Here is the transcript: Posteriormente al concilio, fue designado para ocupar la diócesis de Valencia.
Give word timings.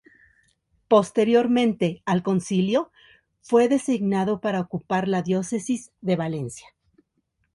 Posteriormente 0.87 2.01
al 2.07 2.23
concilio, 2.23 2.91
fue 3.43 3.67
designado 3.67 4.41
para 4.41 4.59
ocupar 4.59 5.07
la 5.07 5.21
diócesis 5.21 5.91
de 6.01 6.15
Valencia. 6.15 6.65